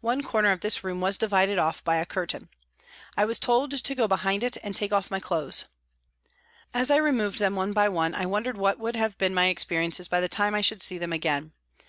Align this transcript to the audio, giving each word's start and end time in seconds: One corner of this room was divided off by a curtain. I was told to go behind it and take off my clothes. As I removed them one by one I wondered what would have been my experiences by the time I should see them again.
One 0.00 0.24
corner 0.24 0.50
of 0.50 0.58
this 0.58 0.82
room 0.82 1.00
was 1.00 1.16
divided 1.16 1.56
off 1.56 1.84
by 1.84 1.98
a 1.98 2.04
curtain. 2.04 2.48
I 3.16 3.24
was 3.24 3.38
told 3.38 3.70
to 3.70 3.94
go 3.94 4.08
behind 4.08 4.42
it 4.42 4.56
and 4.60 4.74
take 4.74 4.92
off 4.92 5.08
my 5.08 5.20
clothes. 5.20 5.66
As 6.74 6.90
I 6.90 6.96
removed 6.96 7.38
them 7.38 7.54
one 7.54 7.72
by 7.72 7.88
one 7.88 8.12
I 8.12 8.26
wondered 8.26 8.56
what 8.58 8.80
would 8.80 8.96
have 8.96 9.16
been 9.18 9.34
my 9.34 9.46
experiences 9.46 10.08
by 10.08 10.20
the 10.20 10.28
time 10.28 10.56
I 10.56 10.62
should 10.62 10.82
see 10.82 10.98
them 10.98 11.12
again. 11.12 11.52